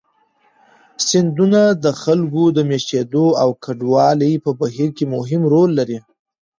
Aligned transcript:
سیندونه 1.07 1.61
د 1.83 1.85
خلکو 2.01 2.43
د 2.57 2.59
مېشتېدو 2.69 3.25
او 3.41 3.49
کډوالۍ 3.63 4.33
په 4.43 4.51
بهیر 4.59 4.89
کې 4.97 5.05
مهم 5.15 5.41
رول 5.53 5.69
لري. 5.79 5.99